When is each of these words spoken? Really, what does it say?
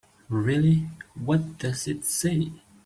Really, 0.29 0.89
what 1.13 1.59
does 1.59 1.87
it 1.87 2.05
say? 2.05 2.51